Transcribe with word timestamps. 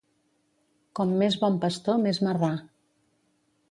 Com 1.01 1.13
més 1.23 1.39
bon 1.45 1.61
pastor, 1.67 2.01
més 2.09 2.25
marrà. 2.31 2.53